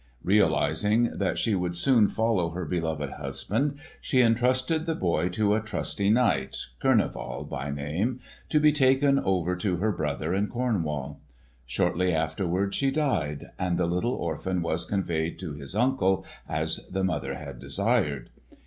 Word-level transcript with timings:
Realising 0.23 1.15
that 1.15 1.37
she 1.37 1.53
would 1.53 1.75
soon 1.75 2.07
follow 2.07 2.49
her 2.49 2.65
beloved 2.65 3.11
husband 3.11 3.77
she 4.01 4.19
entrusted 4.19 4.87
the 4.87 4.95
boy 4.95 5.29
to 5.29 5.53
a 5.53 5.61
trusty 5.61 6.09
knight, 6.09 6.57
Kurneval 6.81 7.47
by 7.47 7.69
name, 7.69 8.19
to 8.49 8.59
be 8.59 8.71
taken 8.71 9.19
over 9.19 9.55
to 9.57 9.77
her 9.77 9.91
brother 9.91 10.33
in 10.33 10.47
Cornwall. 10.47 11.21
Shortly 11.67 12.11
afterward 12.15 12.73
she 12.73 12.89
died, 12.89 13.51
and 13.59 13.77
the 13.77 13.85
little 13.85 14.15
orphan 14.15 14.63
was 14.63 14.85
conveyed 14.85 15.37
to 15.37 15.53
his 15.53 15.75
uncle 15.75 16.25
as 16.49 16.87
the 16.89 17.03
mother 17.03 17.35
had 17.35 17.59
desired. 17.59 18.31